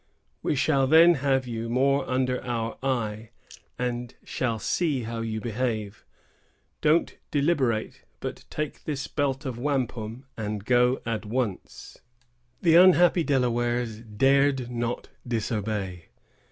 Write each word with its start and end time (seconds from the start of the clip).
We 0.41 0.55
shall 0.55 0.87
then 0.87 1.13
have 1.21 1.45
you 1.45 1.69
more 1.69 2.09
under 2.09 2.43
our 2.43 2.75
eye, 2.81 3.29
and 3.77 4.15
shall 4.23 4.57
see 4.57 5.03
how 5.03 5.19
you 5.21 5.39
behave. 5.39 6.05
Don't 6.81 7.15
deliberate, 7.29 8.01
but 8.19 8.45
take 8.49 8.85
this 8.85 9.07
belt 9.07 9.45
of 9.45 9.59
wampum, 9.59 10.25
and 10.35 10.65
go 10.65 11.03
at 11.05 11.23
once." 11.23 11.99
The 12.63 12.77
unhappy 12.77 13.23
Delawares 13.23 13.99
dared 14.01 14.71
not 14.71 15.09
disobey. 15.27 16.05